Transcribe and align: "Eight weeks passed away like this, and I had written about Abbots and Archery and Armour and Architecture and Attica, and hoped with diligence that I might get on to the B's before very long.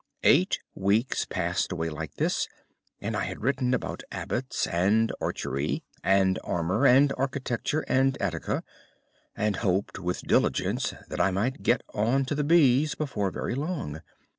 "Eight 0.23 0.57
weeks 0.73 1.25
passed 1.25 1.71
away 1.71 1.89
like 1.91 2.15
this, 2.15 2.47
and 2.99 3.15
I 3.15 3.25
had 3.25 3.43
written 3.43 3.71
about 3.71 4.01
Abbots 4.11 4.65
and 4.65 5.11
Archery 5.21 5.83
and 6.03 6.39
Armour 6.43 6.87
and 6.87 7.13
Architecture 7.19 7.85
and 7.87 8.19
Attica, 8.19 8.63
and 9.35 9.57
hoped 9.57 9.99
with 9.99 10.23
diligence 10.23 10.95
that 11.09 11.21
I 11.21 11.29
might 11.29 11.61
get 11.61 11.83
on 11.93 12.25
to 12.25 12.33
the 12.33 12.43
B's 12.43 12.95
before 12.95 13.29
very 13.29 13.53
long. 13.53 14.01